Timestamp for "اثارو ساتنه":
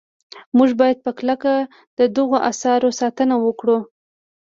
2.51-3.35